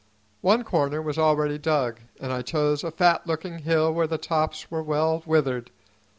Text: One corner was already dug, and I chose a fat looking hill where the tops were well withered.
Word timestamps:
One 0.41 0.63
corner 0.63 0.99
was 0.99 1.19
already 1.19 1.59
dug, 1.59 1.99
and 2.19 2.33
I 2.33 2.41
chose 2.41 2.83
a 2.83 2.89
fat 2.89 3.27
looking 3.27 3.59
hill 3.59 3.93
where 3.93 4.07
the 4.07 4.17
tops 4.17 4.71
were 4.71 4.81
well 4.81 5.21
withered. 5.27 5.69